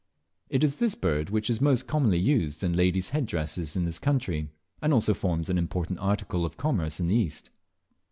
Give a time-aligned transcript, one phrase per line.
[0.49, 3.99] It is this bird which is most commonly used in ladies' head dresses in this
[3.99, 4.49] country,
[4.81, 7.51] and also forms an important article of commerce in the East.